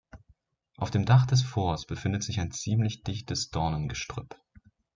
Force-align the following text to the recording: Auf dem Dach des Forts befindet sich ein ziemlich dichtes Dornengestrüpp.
Auf 0.77 0.89
dem 0.89 1.05
Dach 1.05 1.27
des 1.27 1.43
Forts 1.43 1.85
befindet 1.85 2.23
sich 2.23 2.39
ein 2.39 2.49
ziemlich 2.49 3.03
dichtes 3.03 3.51
Dornengestrüpp. 3.51 4.35